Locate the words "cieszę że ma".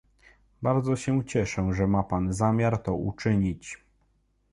1.25-2.03